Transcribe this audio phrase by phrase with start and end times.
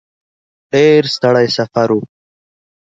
[0.71, 1.99] ډېر ستړی سفر و.